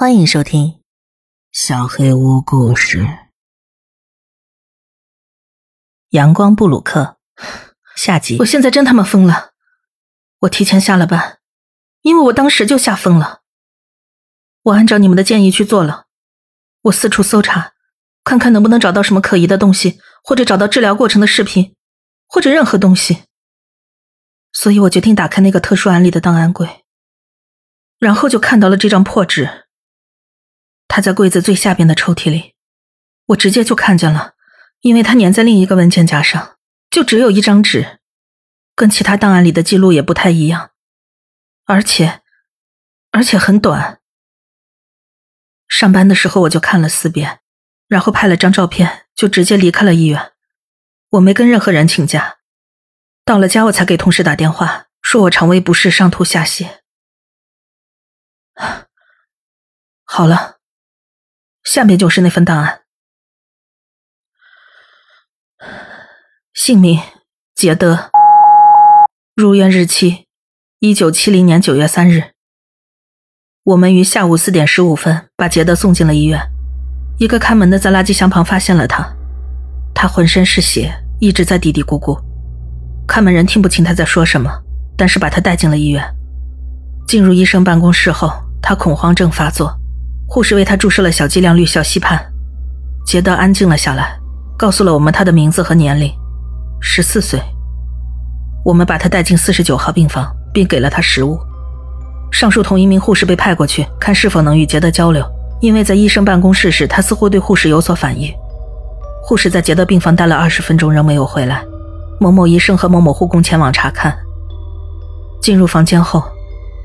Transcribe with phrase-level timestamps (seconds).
[0.00, 0.66] 欢迎收听
[1.52, 3.00] 《小黑屋故事》。
[6.08, 7.18] 阳光布鲁克
[7.96, 8.38] 下集。
[8.38, 9.50] 我现在真他妈疯了！
[10.38, 11.40] 我提前下了班，
[12.00, 13.42] 因为我当时就吓疯了。
[14.62, 16.06] 我按照你们的建议去做了，
[16.84, 17.74] 我四处搜查，
[18.24, 21.76] 看看能不能找到什么可疑的东西，或者找到治疗过程的视频，
[22.26, 23.24] 或者任何东西。
[24.50, 26.86] 所以我决定打开那个特殊案例的档案柜，
[27.98, 29.66] 然后就看到了这张破纸。
[30.92, 32.56] 它在柜子最下边的抽屉里，
[33.26, 34.34] 我直接就看见了，
[34.80, 36.58] 因为它粘在另一个文件夹上，
[36.90, 38.00] 就只有一张纸，
[38.74, 40.72] 跟其他档案里的记录也不太一样，
[41.64, 42.22] 而且，
[43.12, 44.00] 而且很短。
[45.68, 47.38] 上班的时候我就看了四遍，
[47.86, 50.32] 然后拍了张照片，就直接离开了医院。
[51.10, 52.38] 我没跟任何人请假，
[53.24, 56.80] 到了家我才给同事打电话，说我肠胃不适，上吐下泻。
[60.04, 60.59] 好了。
[61.64, 62.80] 下面就是那份档案。
[66.54, 67.00] 姓名：
[67.54, 68.10] 杰德。
[69.34, 70.26] 入院日期：
[70.80, 72.32] 一九七零年九月三日。
[73.62, 76.40] 我们于下午四点十五分把杰德送进了医院。
[77.18, 79.14] 一个看门的在垃圾箱旁发现了他，
[79.94, 82.20] 他浑身是血，一直在嘀嘀咕咕。
[83.06, 84.50] 看门人听不清他在说什么，
[84.96, 86.02] 但是把他带进了医院。
[87.06, 88.30] 进入医生办公室后，
[88.62, 89.79] 他恐慌症发作。
[90.32, 92.16] 护士为他注射了小剂量氯硝西泮，
[93.04, 94.16] 杰德安静了下来，
[94.56, 96.08] 告诉了我们他的名字和年龄，
[96.80, 97.42] 十四岁。
[98.64, 101.36] 我们把他带进四十九号病房，并给了他食物。
[102.30, 105.26] 上述同一名护士被派过去，看是否能与杰德交流，
[105.60, 108.32] 因为在医生办公室时，他似乎对护士有所反应。
[109.24, 111.60] 护士在杰德病房待了二十分钟，仍没有回来。
[112.20, 114.16] 某某医生和某某护工前往查看。
[115.42, 116.22] 进入房间后，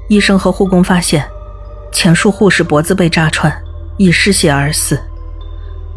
[0.09, 1.23] 医生和护工发现。
[1.95, 3.49] 前述护士脖子被扎穿，
[3.95, 4.99] 已失血而死。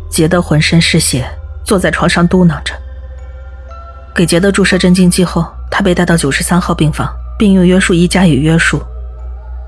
[0.08, 1.28] 杰德浑身是血，
[1.64, 2.72] 坐在床上嘟囔着。
[4.14, 8.80] 给杰德注射镇静剂后，他被带到九十三号病房，并用约束衣加以约束。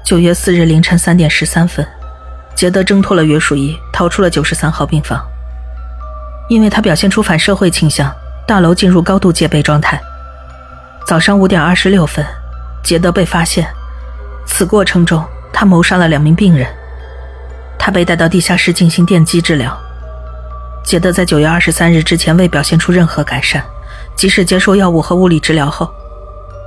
[0.04, 1.84] 九月四日凌晨三点十三分，
[2.54, 5.20] 杰德挣脱了约束衣，逃出了九十三号病房。
[6.48, 8.08] 因为他表现出反社会倾向，
[8.46, 10.00] 大楼进入高度戒备状态。
[11.04, 12.24] 早上五点二十六分，
[12.84, 13.66] 杰德被发现。
[14.46, 15.20] 此过程中。
[15.52, 16.66] 他谋杀了两名病人，
[17.78, 19.76] 他被带到地下室进行电击治疗。
[20.82, 23.62] 杰德在九月二十三日之前未表现出任何改善，
[24.16, 25.88] 即使接受药物和物理治疗后，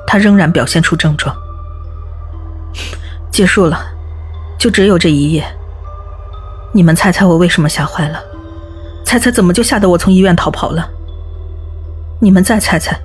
[0.05, 1.35] 他仍然表现出症状。
[3.31, 3.83] 结束了，
[4.59, 5.43] 就只有这一夜。
[6.71, 8.21] 你们猜猜我为什么吓坏了？
[9.03, 10.87] 猜猜怎么就吓得我从医院逃跑了？
[12.19, 12.97] 你们再猜猜，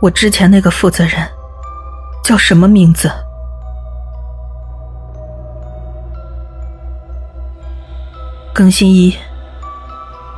[0.00, 1.28] 我之前那个负责人
[2.24, 3.10] 叫什么名字？
[8.54, 9.16] 更新一，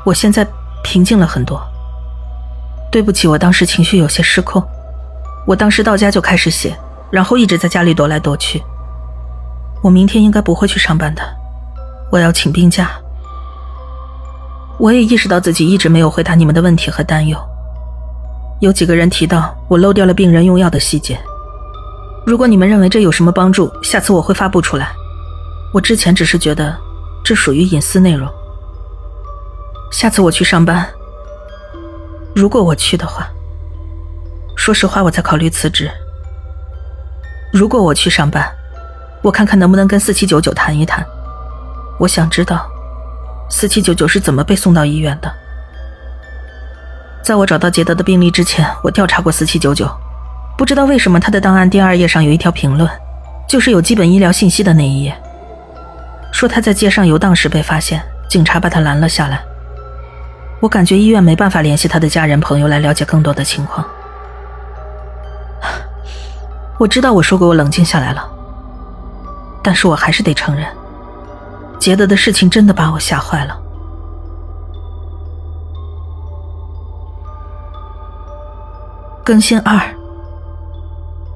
[0.04, 0.46] 我现在
[0.84, 1.60] 平静了很多。
[2.92, 4.62] 对不起，我当时情绪有些失控。
[5.46, 6.76] 我当时到家就开始写，
[7.10, 8.62] 然后一直在家里踱来踱去。
[9.82, 11.22] 我明天应该不会去上班的，
[12.12, 12.92] 我要请病假。
[14.78, 17.36] 我也意识到自己一直没有回答你们的问题和担忧。
[18.60, 21.18] 有几个人提到我漏掉了病人用药的细节。
[22.24, 24.92] 如果你们认为这有什么帮助，下次我会发布出来。
[25.72, 26.78] 我之前只是觉得。
[27.24, 28.28] 这属于隐私内容。
[29.90, 30.86] 下次我去上班，
[32.34, 33.26] 如果我去的话，
[34.54, 35.90] 说实话，我在考虑辞职。
[37.50, 38.46] 如果我去上班，
[39.22, 41.02] 我看看能不能跟四七九九谈一谈。
[41.98, 42.68] 我想知道，
[43.48, 45.32] 四七九九是怎么被送到医院的。
[47.22, 49.88] 在我找到杰德的病历之前，我调查过四七九九，
[50.58, 52.86] 不知道为什么他的档案第二页上有一条评论，
[53.48, 55.16] 就是有基本医疗信息的那一页。
[56.34, 59.40] 说他在街上游荡时被发现，警察把他拦了下来。
[60.60, 63.86] 我感觉医院没办法联系他的家人朋友来了解更多的情况。
[66.76, 68.28] 我知道我说过我冷静下来了，
[69.62, 70.66] 但是我还是得承认，
[71.78, 73.56] 杰德的事情真的把我吓坏了。
[79.24, 79.80] 更新二，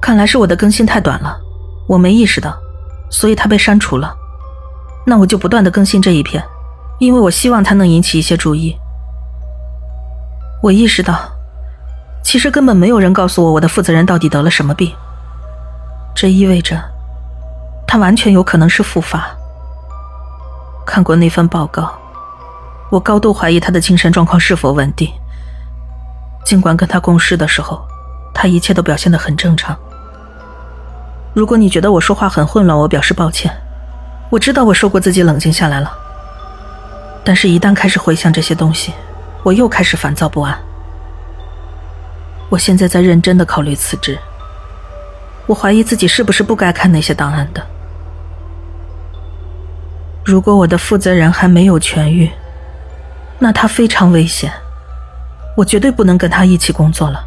[0.01, 1.39] 看来是我的更新太短了，
[1.87, 2.53] 我没意识到，
[3.09, 4.13] 所以他被删除了。
[5.05, 6.43] 那我就不断的更新这一篇，
[6.99, 8.77] 因为我希望它能引起一些注意。
[10.61, 11.17] 我意识到，
[12.23, 14.93] 其实根本没有人告诉我我的负责人到底得了什么病。
[16.15, 16.77] 这意味着，
[17.87, 19.25] 他完全有可能是复发。
[20.85, 21.91] 看过那份报告，
[22.91, 25.09] 我高度怀疑他的精神状况是否稳定。
[26.43, 27.79] 尽管跟他共事的时候，
[28.33, 29.77] 他一切都表现得很正常。
[31.33, 33.49] 如果你觉得我说话很混乱，我表示抱歉。
[34.29, 35.91] 我知道我说过自己冷静下来了，
[37.23, 38.93] 但是，一旦开始回想这些东西，
[39.43, 40.55] 我又开始烦躁不安。
[42.49, 44.17] 我现在在认真的考虑辞职。
[45.47, 47.65] 我怀疑自己是不是不该看那些档案的。
[50.23, 52.29] 如果我的负责人还没有痊愈，
[53.39, 54.51] 那他非常危险，
[55.57, 57.25] 我绝对不能跟他一起工作了。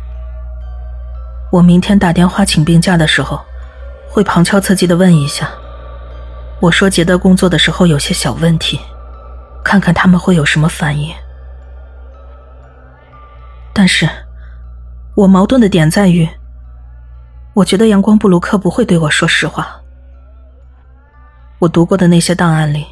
[1.50, 3.40] 我明天打电话请病假的时候，
[4.08, 5.50] 会旁敲侧击的问一下。
[6.62, 8.78] 我说杰德工作的时候有些小问题，
[9.64, 11.12] 看看他们会有什么反应。
[13.72, 14.08] 但是，
[15.16, 16.28] 我矛盾的点在于，
[17.52, 19.80] 我觉得阳光布鲁克不会对我说实话。
[21.58, 22.86] 我读过的那些档案里，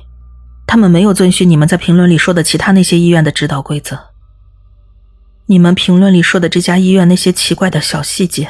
[0.66, 3.96] 他们没有遵循你们在评论里说的其他那些医院的指导规则。
[5.46, 8.48] 你们评论里说的这家医院那些奇怪的小细节，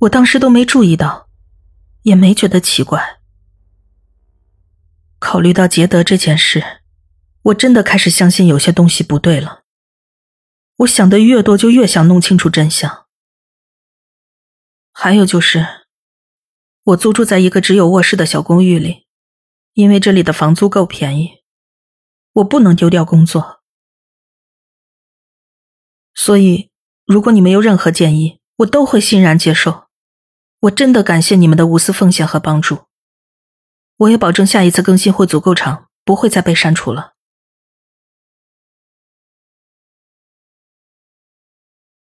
[0.00, 1.28] 我当时都没注意到，
[2.02, 3.19] 也没觉得奇怪。
[5.30, 6.80] 考虑到杰德这件事，
[7.42, 9.62] 我真的开始相信有些东西不对了。
[10.78, 13.06] 我想的越多，就越想弄清楚真相。
[14.90, 15.64] 还有就是，
[16.82, 19.06] 我租住在一个只有卧室的小公寓里，
[19.74, 21.44] 因为这里的房租够便宜，
[22.32, 23.60] 我不能丢掉工作。
[26.12, 26.72] 所以，
[27.06, 29.84] 如果你们有任何建议，我都会欣然接受。
[30.62, 32.89] 我真的感谢你们的无私奉献和帮助。
[34.00, 37.14] 我也保证下一次更新会足够长，不会再被删除了。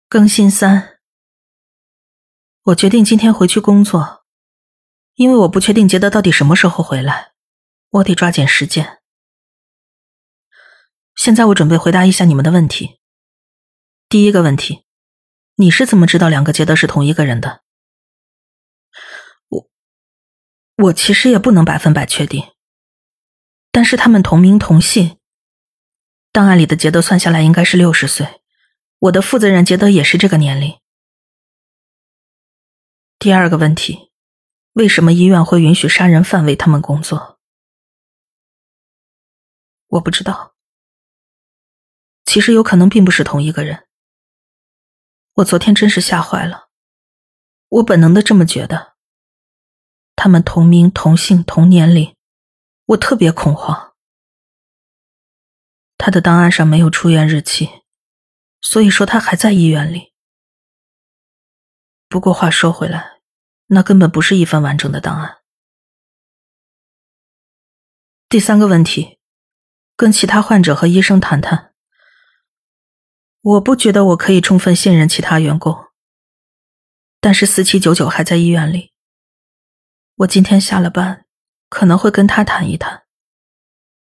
[0.08, 1.00] 更新三，
[2.62, 4.24] 我决定今天回去工作，
[5.16, 7.34] 因为我不确定杰德到底什么时候回来，
[7.90, 9.02] 我得抓紧时间。
[11.16, 13.02] 现在我准备回答一下你们的问题。
[14.08, 14.86] 第一个问题，
[15.56, 17.63] 你是怎么知道两个杰德是同一个人的？
[20.84, 22.52] 我其实也不能百分百确定，
[23.72, 25.18] 但是他们同名同姓，
[26.34, 28.42] 档案里的杰德算下来应该是六十岁，
[29.00, 30.78] 我的负责人杰德也是这个年龄。
[33.18, 34.12] 第二个问题，
[34.74, 37.40] 为什么医院会允许杀人犯为他们工作？
[39.88, 40.56] 我不知道，
[42.26, 43.88] 其实有可能并不是同一个人。
[45.36, 46.68] 我昨天真是吓坏了，
[47.70, 48.93] 我本能的这么觉得。
[50.16, 52.16] 他们同名同姓同年龄，
[52.86, 53.94] 我特别恐慌。
[55.98, 57.70] 他的档案上没有出院日期，
[58.62, 60.14] 所以说他还在医院里。
[62.08, 63.20] 不过话说回来，
[63.68, 65.40] 那根本不是一份完整的档案。
[68.30, 69.20] 第三个问题，
[69.98, 71.74] 跟其他患者和医生谈谈。
[73.42, 75.88] 我不觉得我可以充分信任其他员工，
[77.20, 78.93] 但是四七九九还在医院里。
[80.18, 81.26] 我今天下了班，
[81.70, 83.02] 可能会跟他谈一谈。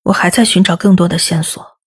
[0.05, 1.79] 我还在寻找更多的线索。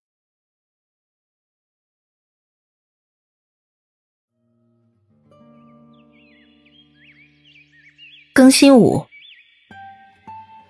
[8.34, 9.08] 更新五，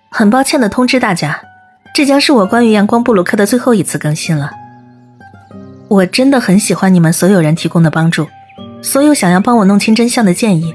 [0.10, 1.44] 很抱歉的通知大家，
[1.94, 4.52] 这将是我关于阳光布鲁克的最后一次更新了。
[5.90, 8.28] 我真的很喜欢你们所有人提供的帮助，
[8.82, 10.74] 所有想要帮我弄清真相的建议。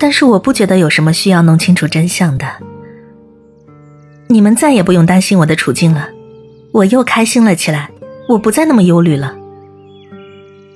[0.00, 2.46] 但是我不觉得有什么需要弄清楚真相的。
[4.28, 6.08] 你们再也不用担心我的处境了，
[6.72, 7.90] 我又开心了起来，
[8.30, 9.36] 我不再那么忧虑了。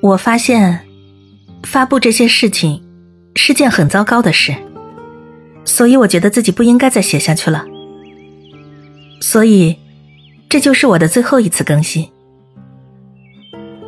[0.03, 0.81] 我发现，
[1.63, 2.83] 发布这些事情
[3.35, 4.55] 是件很糟糕的事，
[5.65, 7.65] 所以我觉得自己不应该再写下去了。
[9.23, 9.75] 所以，
[10.51, 12.07] 这就是我的最后一次更新。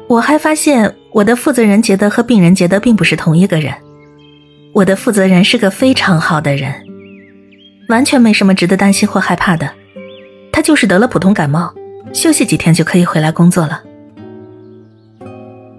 [0.09, 3.75] 我还发现，我的负责人杰德和病人杰德并不是同一个人。
[4.77, 6.71] 我的负责人是个非常好的人，
[7.89, 9.73] 完全没什么值得担心或害怕的。
[10.53, 11.73] 他就是得了普通感冒，
[12.13, 13.83] 休息几天就可以回来工作了。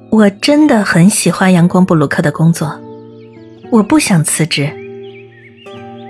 [0.10, 2.76] 我真的很喜欢阳光布鲁克的工作，
[3.70, 4.68] 我不想辞职。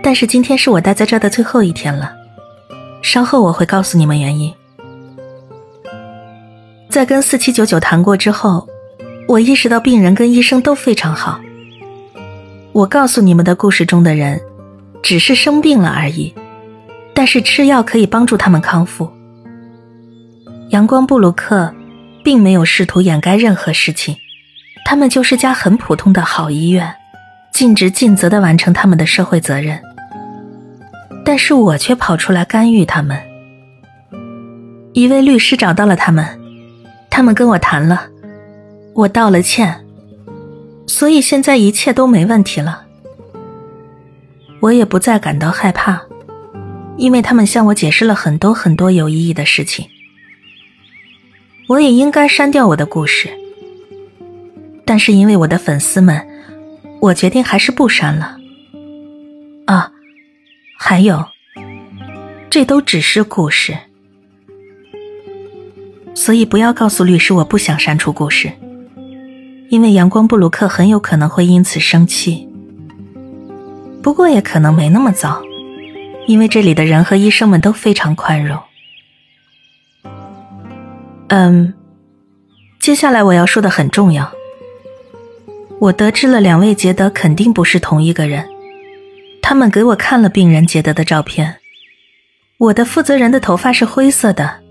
[0.01, 2.13] 但是今天是我待在这的最后一天了，
[3.01, 4.53] 稍后我会告诉你们原因。
[6.89, 8.65] 在跟四七九九谈过之后，
[9.27, 11.41] 我意识到病人跟医生都非常好。
[12.73, 14.39] 我告诉你们的故事中的人，
[15.01, 16.33] 只是生病了而已，
[17.13, 19.11] 但是吃药可以帮助他们康复。
[20.69, 21.73] 阳光布鲁克
[22.23, 24.15] 并没有试图掩盖任何事情，
[24.85, 26.93] 他们就是家很普通的好医院，
[27.51, 29.79] 尽职尽责的完成他们的社会责任。
[31.25, 33.17] 但是我却跑出来干预他们。
[34.93, 36.25] 一位律师找到了他们，
[37.09, 38.07] 他们跟我谈了，
[38.93, 39.83] 我道了歉。
[40.87, 42.85] 所以现在一切都没问题了，
[44.61, 46.01] 我也不再感到害怕，
[46.97, 49.87] 因为他们向我解释了很多很多有意义的事情。
[51.67, 53.29] 我也应该删掉我的故事，
[54.85, 56.25] 但是因为我的粉丝们，
[57.01, 58.37] 我决定还是不删了。
[59.65, 59.91] 啊，
[60.79, 61.25] 还有，
[62.49, 63.77] 这都只是故事，
[66.15, 68.49] 所以不要告诉律师我不想删除故事，
[69.69, 72.47] 因为阳光布鲁克很有可能会因此生气。
[74.01, 75.41] 不过也可能没那么糟，
[76.27, 78.57] 因为这里的人和医生们都非常宽容。
[81.27, 81.73] 嗯，
[82.79, 84.31] 接下来我要说的很重要。
[85.79, 88.47] 我得知了两位杰德肯定不是同一个人，
[89.41, 91.57] 他们给我看了病人杰德的照片。
[92.57, 94.61] 我的负责人的头发是灰色的，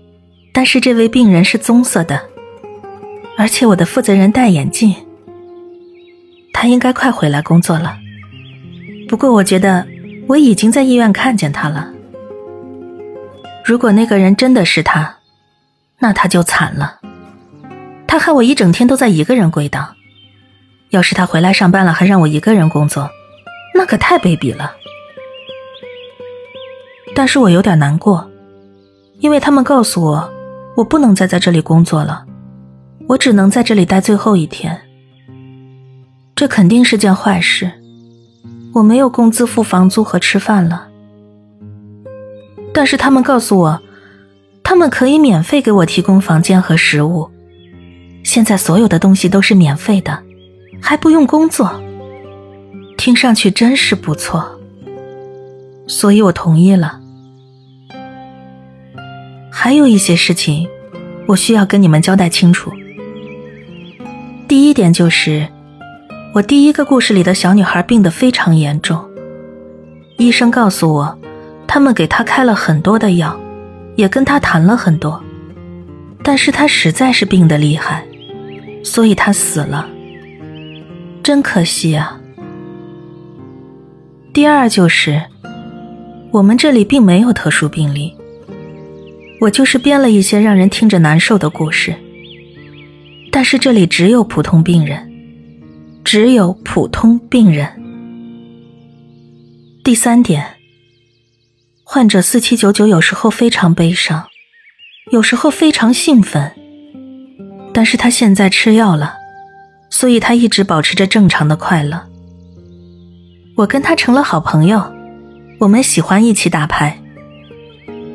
[0.51, 2.21] 但是这位病人是棕色的，
[3.37, 4.93] 而且我的负责人戴眼镜。
[6.51, 7.97] 他应该快回来工作了，
[9.07, 9.87] 不过我觉得
[10.27, 11.93] 我已经在医院看见他了。
[13.63, 15.13] 如果那个人真的是他。
[15.99, 16.99] 那他就惨了，
[18.05, 19.95] 他害我一整天都在一个人归档。
[20.91, 23.09] 要是他回来上班了，还让我一个人工作，
[23.73, 24.73] 那可太卑鄙了。
[27.15, 28.29] 但是我有点难过，
[29.21, 30.31] 因为他们告诉我，
[30.75, 32.23] 我不能再在这里工作了，
[33.07, 34.79] 我只能在这里待最后一天。
[36.35, 37.71] 这肯定是件坏事，
[38.73, 40.87] 我没有工资付房租和吃饭了。
[42.73, 43.81] 但是他们告诉我。
[44.63, 47.31] 他们可以免费给我提供房间和食物，
[48.21, 50.21] 现在所有的东西都是免费的，
[50.81, 51.71] 还不用工作，
[52.97, 54.45] 听上去真是不错，
[55.87, 56.99] 所以我同意了。
[59.49, 60.67] 还有一些事情，
[61.29, 62.69] 我需要跟你们交代清楚。
[64.47, 65.47] 第一点就是，
[66.33, 69.03] 我第一个故事里的小女孩病得非常严重，
[70.17, 71.19] 医生告诉我，
[71.67, 73.37] 他们给她开了很多的药。
[73.97, 75.19] 也跟她谈了很多，
[76.21, 78.05] 但是她实在是病得厉害，
[78.83, 79.89] 所以她死了，
[81.23, 82.21] 真可惜啊。
[84.31, 85.19] 第二就是，
[86.31, 88.15] 我们这里并没有特殊病例，
[89.41, 91.95] 我就是编了一些让人听着难受的故事，
[93.31, 95.11] 但是这里只有普通病人，
[96.03, 97.67] 只有普通病人。
[99.83, 100.45] 第三点。
[101.89, 104.25] 患者四七九九有时候非常悲伤，
[105.09, 106.51] 有时候非常兴奋，
[107.73, 109.15] 但是他现在吃药了，
[109.89, 112.05] 所以他一直保持着正常的快乐。
[113.55, 114.93] 我跟他成了好朋友，
[115.59, 117.01] 我们喜欢一起打牌。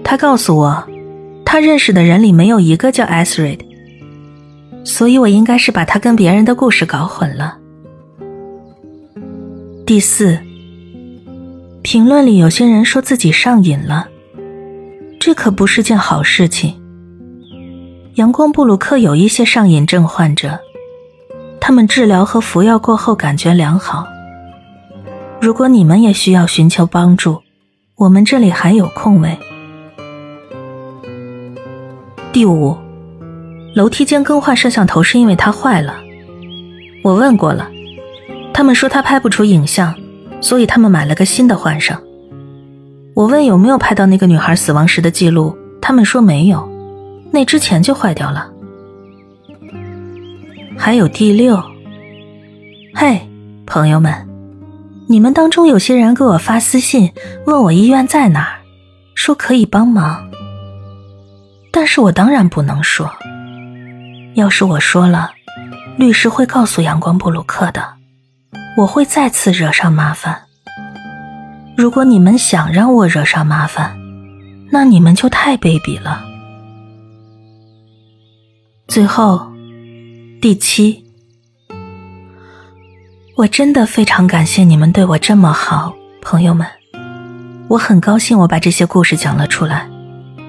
[0.04, 0.86] 他告诉我，
[1.42, 3.60] 他认识的人里没有一个叫 Asrid，
[4.84, 7.58] 所以我应该是把他跟别人的故事搞混了。
[9.86, 10.38] 第四。
[11.84, 14.06] 评论里有些人说自己上瘾了，
[15.18, 16.80] 这可不是件好事情。
[18.14, 20.60] 阳光布鲁克有一些上瘾症患者，
[21.60, 24.06] 他们治疗和服药过后感觉良好。
[25.40, 27.42] 如果你们也需要寻求帮助，
[27.96, 29.36] 我们这里还有空位。
[32.32, 32.76] 第五，
[33.74, 35.94] 楼梯间更换摄像头是因为它坏了，
[37.02, 37.70] 我问过了，
[38.52, 39.94] 他们说他拍不出影像。
[40.42, 42.02] 所以他们买了个新的换上。
[43.14, 46.68] 我问有没有拍到那个女孩死亡时的记录，他们说没有，
[47.30, 48.50] 那之前就坏掉了。
[50.76, 51.62] 还有第六，
[52.92, 53.20] 嘿，
[53.66, 54.12] 朋友们，
[55.06, 57.12] 你们当中有些人给我发私信
[57.46, 58.58] 问我医院在哪儿，
[59.14, 60.28] 说可以帮忙，
[61.70, 63.08] 但是我当然不能说，
[64.34, 65.30] 要是我说了，
[65.96, 67.94] 律师会告诉阳光布鲁克的。
[68.76, 70.42] 我会再次惹上麻烦。
[71.76, 73.94] 如果你们想让我惹上麻烦，
[74.70, 76.24] 那你们就太卑鄙了。
[78.88, 79.52] 最后，
[80.40, 81.04] 第七，
[83.36, 86.66] 我真的非常感谢你们对我这么好，朋友们。
[87.68, 89.88] 我很高兴我把这些故事讲了出来，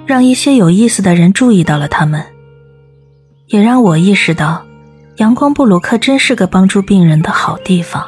[0.05, 2.25] 让一些有意思的人注意到了他们，
[3.53, 4.65] 也让我意识到，
[5.17, 8.03] 阳光布鲁克真是个帮助病人的好地方。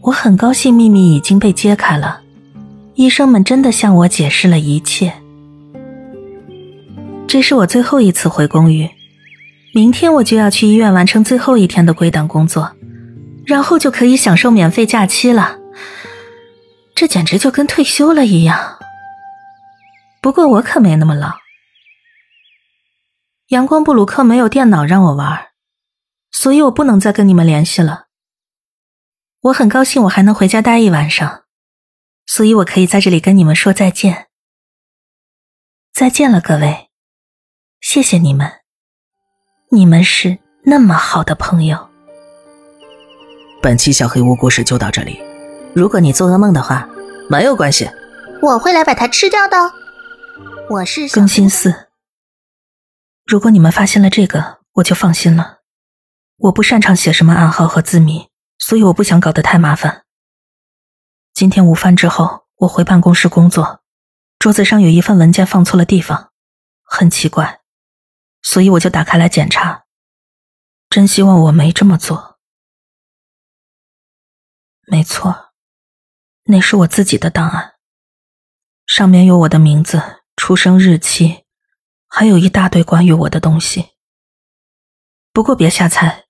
[0.00, 2.22] 我很高兴秘密已经被揭开了，
[2.96, 5.12] 医生们真的向我解释了一切。
[7.28, 8.90] 这是我最后一次回公寓，
[9.72, 12.72] 明天我就要去医院完成最后一天的归档工作，
[13.46, 15.56] 然后就可以享受免费假期了。
[16.96, 18.58] 这简直就跟退休了一样。
[20.20, 21.41] 不过我可没那么老。
[23.52, 25.48] 阳光布鲁克没有电脑让我玩，
[26.30, 28.06] 所以我不能再跟你们联系了。
[29.42, 31.42] 我很高兴，我还能回家待一晚上，
[32.24, 34.28] 所以我可以在这里跟你们说再见。
[35.92, 36.88] 再见了，各位，
[37.82, 38.50] 谢谢你们，
[39.70, 41.90] 你们是那么好的朋友。
[43.60, 45.20] 本期小黑屋故事就到这里。
[45.74, 46.88] 如果你做噩梦的话，
[47.28, 47.90] 没有关系，
[48.40, 49.58] 我会来把它吃掉的。
[50.70, 51.91] 我是更新四。
[53.24, 55.60] 如果你们发现了这个，我就放心了。
[56.36, 60.04] 我不擅长写什么暗号和字谜，所以我不想搞得太麻烦。
[61.32, 63.82] 今天午饭之后，我回办公室工作，
[64.38, 66.32] 桌子上有一份文件放错了地方，
[66.82, 67.60] 很奇怪，
[68.42, 69.84] 所以我就打开来检查。
[70.90, 72.38] 真希望我没这么做。
[74.88, 75.52] 没错，
[76.44, 77.74] 那是我自己的档案，
[78.84, 81.41] 上面有我的名字、出生日期，
[82.14, 83.92] 还有一大堆关于我的东西。
[85.32, 86.24] 不过别瞎猜，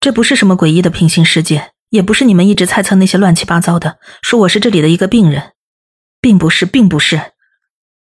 [0.00, 1.72] 这不是什么诡异的平行世界。
[1.90, 5.52] 也不是你们一直猜测那些乱七八糟的，说我是这里的一个病人，
[6.20, 7.34] 并不是，并不是，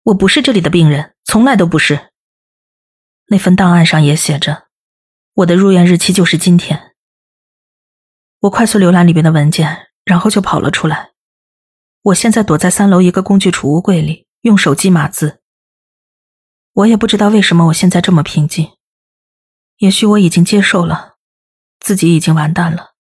[0.04, 2.12] 我不是这里的病人，从来都不是。
[3.28, 4.68] 那份档案上也写着，
[5.34, 6.94] 我的入院日期就是今天。
[8.42, 11.10] 我快速浏览里边的文件，然后就跑了出来。
[12.04, 15.42] 我现在躲在三楼一个工具储物柜里，用手机码字。
[16.74, 18.72] 我也不知道为什么我现在这么平静，
[19.78, 21.18] 也许我已经接受了，
[21.80, 22.96] 自己已经完蛋了。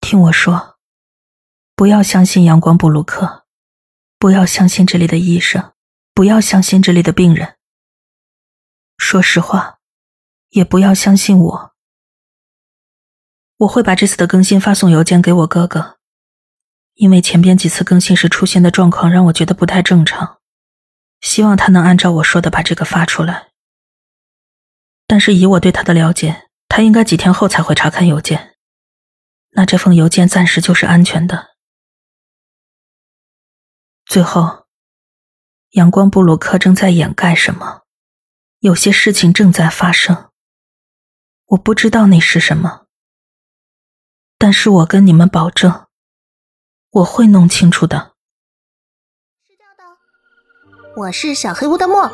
[0.00, 0.78] 听我说，
[1.76, 3.44] 不要相信阳光布鲁克，
[4.18, 5.72] 不要相信这里的医生，
[6.12, 7.56] 不要相信这里的病人。
[8.96, 9.78] 说实话，
[10.48, 11.74] 也不要相信我。
[13.58, 15.98] 我会把这次的更新发送邮件给我哥哥，
[16.94, 20.39] 因为前边几次更新时出现的状况让我觉得不太正常，
[21.20, 23.48] 希望他能按照我说的把这个发出来。
[25.06, 28.56] 但是以我对他的了解，他应该几天后才会查看邮件。
[29.50, 31.48] 那这封邮件暂时就是安全的。
[34.04, 34.66] 最后，
[35.70, 37.82] 阳光布鲁克正在掩盖什么？
[38.60, 40.30] 有些事情正在发生，
[41.46, 42.86] 我不知道那是什么，
[44.38, 45.86] 但是我跟你们保证，
[46.90, 48.14] 我会弄清楚的。
[50.94, 52.10] 我是小黑屋的墨，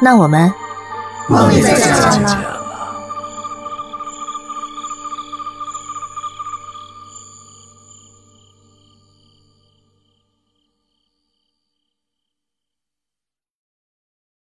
[0.00, 0.50] 那我们
[1.28, 1.88] 梦里再见
[2.22, 2.57] 了。